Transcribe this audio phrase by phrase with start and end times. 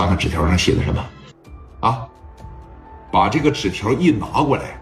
[0.00, 1.04] 看看纸条上写的什么，
[1.80, 2.08] 啊，
[3.12, 4.80] 把这个纸条一拿过来，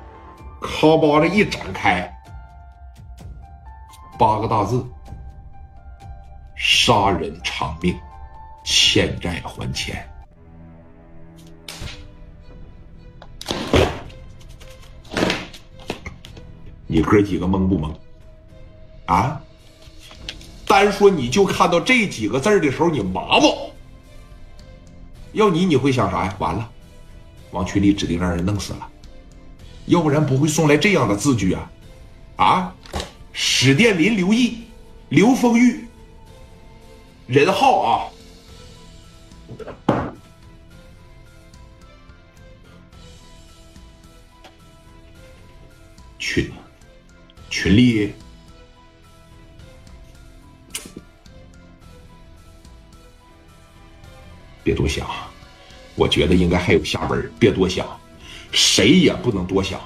[0.61, 2.09] 咔巴的一展开，
[4.17, 4.81] 八个大字：
[6.55, 7.99] 杀人偿命，
[8.65, 10.09] 欠债还钱。
[16.87, 17.93] 你哥几个懵不懵？
[19.07, 19.41] 啊？
[20.65, 23.73] 单说你就看到这几个字的时候，你麻木。
[25.33, 26.35] 要你，你会想啥呀？
[26.39, 26.71] 完了，
[27.51, 28.89] 王群力指定让人弄死了，
[29.87, 31.71] 要不然不会送来这样的字据啊！
[32.37, 32.75] 啊，
[33.33, 34.65] 史殿林、刘毅、
[35.09, 35.87] 刘丰玉、
[37.27, 38.09] 任浩啊，
[46.19, 46.51] 群
[47.51, 48.13] 群力。
[54.69, 55.07] 别多想，
[55.95, 57.33] 我觉得应该还有下文。
[57.39, 57.87] 别多想，
[58.53, 59.81] 谁也不能多想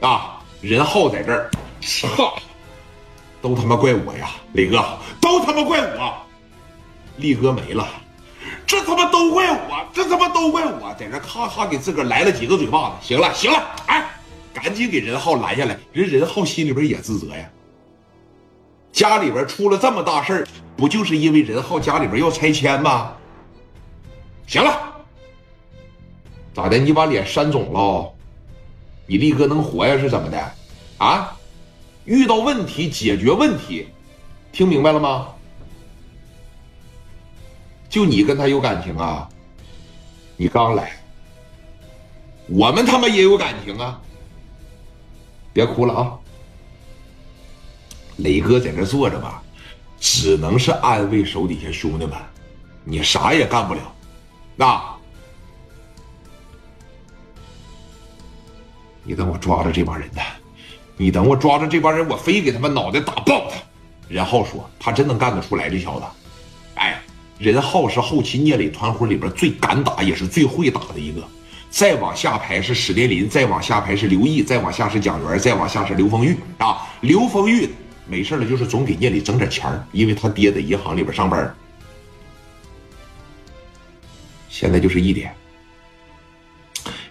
[0.00, 0.40] 啊！
[0.60, 2.38] 任浩在这儿，操，
[3.42, 4.80] 都他妈怪我呀，磊哥，
[5.20, 6.14] 都他妈怪我。
[7.16, 7.84] 力哥没了，
[8.64, 12.94] 这他妈都怪我，这他妈都怪我，在这咔咔给自个儿来了几个嘴巴子。
[13.08, 14.08] 行了，行了，哎，
[14.54, 15.76] 赶紧给任浩拦下来。
[15.92, 17.44] 人任浩心里边也自责呀，
[18.92, 23.14] 家里边出了这么大事儿，不就是因为任浩家里边要拆迁吗？
[24.48, 24.96] 行了，
[26.54, 26.78] 咋的？
[26.78, 28.10] 你把脸扇肿了？
[29.06, 29.98] 你力哥能活呀？
[29.98, 30.52] 是怎么的？
[30.96, 31.36] 啊？
[32.06, 33.88] 遇到问题解决问题，
[34.50, 35.28] 听明白了吗？
[37.90, 39.28] 就你跟他有感情啊？
[40.38, 40.92] 你刚来，
[42.46, 44.00] 我们他妈也有感情啊！
[45.52, 46.18] 别哭了啊！
[48.16, 49.42] 磊哥在这坐着吧，
[50.00, 52.16] 只能是安慰手底下兄弟们，
[52.84, 53.80] 你啥也干不了。
[54.60, 54.82] 那，
[59.04, 60.20] 你等我抓着这帮人呢，
[60.96, 63.56] 你等我抓着这帮人，我非给他们脑袋打爆他。
[64.08, 66.06] 任浩说：“他真能干得出来，这小子。”
[66.74, 67.00] 哎，
[67.38, 71.22] 任浩是后期聂磊团伙里边最敢打，也是最会打的一个。
[71.70, 76.84] 再往下排是史殿林，再往下排是刘毅，再往下是蒋元，再往下是刘丰玉啊。
[77.02, 77.70] 刘丰玉
[78.08, 81.54] 没事了，就是总给聂磊整点钱因为他爹在银行里边上班。
[84.60, 85.32] 现在就是一点，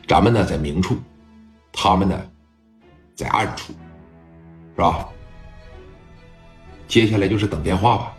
[0.05, 0.97] 咱们呢在明处，
[1.71, 2.21] 他们呢
[3.15, 3.71] 在暗处，
[4.75, 5.07] 是吧？
[6.89, 8.13] 接下来就是等电话吧，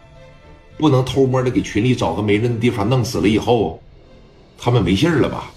[0.79, 3.83] 不能偷摸的给群里找个没人的地方弄死了以后，
[4.57, 5.51] 他们没信了吧？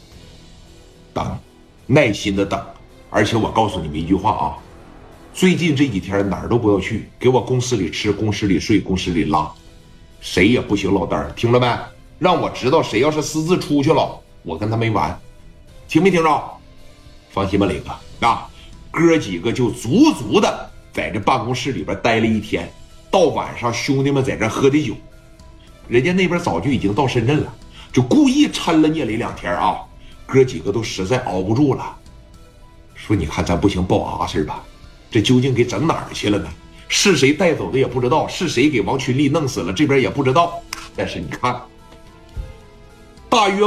[1.14, 1.40] 等，
[1.88, 2.62] 耐心的等，
[3.10, 4.58] 而且我告诉你们一句话啊，
[5.34, 9.50] 最近这几天哪儿都不要去，给我公司里吃，公司里睡，公司里拉，
[10.20, 11.74] 谁也不行，老单听着没？
[12.22, 15.20] 让我知道谁要是私自出去了，我跟他没完，
[15.88, 16.52] 听没听着？
[17.32, 18.48] 放心吧，磊哥啊，
[18.92, 22.72] 哥几个就足足的在这办公室里边待了一天，
[23.10, 24.94] 到晚上兄弟们在这喝的酒，
[25.88, 27.52] 人家那边早就已经到深圳了，
[27.92, 29.80] 就故意抻了聂磊两天啊，
[30.28, 31.98] 哥几个都实在熬不住了，
[32.94, 34.64] 说你看咱不行报啊事吧，
[35.10, 36.48] 这究竟给整哪儿去了呢？
[36.88, 40.62] 是谁带走的也不知道，是谁给王群力弄死了，这边也不知道，
[40.96, 41.60] 但是你看。
[43.32, 43.66] 大约。